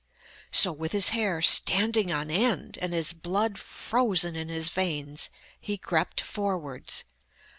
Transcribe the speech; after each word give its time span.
So, 0.49 0.73
with 0.73 0.93
his 0.93 1.09
hair 1.09 1.43
standing 1.43 2.11
on 2.11 2.31
end 2.31 2.75
and 2.81 2.91
his 2.91 3.13
blood 3.13 3.59
frozen 3.59 4.35
in 4.35 4.49
his 4.49 4.69
veins, 4.69 5.29
he 5.59 5.77
crept 5.77 6.21
forwards. 6.21 7.03